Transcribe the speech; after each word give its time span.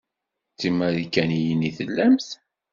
D 0.53 0.55
timarikaniyin 0.59 1.67
i 1.69 1.71
tellamt. 1.77 2.29